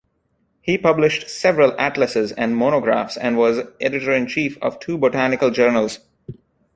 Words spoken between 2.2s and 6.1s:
and monographs and was editor-in-chief of two botanical journals.